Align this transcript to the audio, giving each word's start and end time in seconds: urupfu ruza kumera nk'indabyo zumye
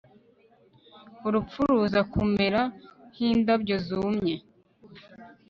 urupfu 1.27 1.59
ruza 1.69 2.01
kumera 2.11 2.61
nk'indabyo 3.09 3.75
zumye 3.87 4.35